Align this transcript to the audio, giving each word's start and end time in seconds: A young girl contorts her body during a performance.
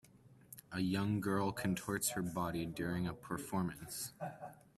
A 0.71 0.79
young 0.79 1.21
girl 1.21 1.51
contorts 1.51 2.09
her 2.13 2.23
body 2.23 2.65
during 2.65 3.05
a 3.05 3.13
performance. 3.13 4.13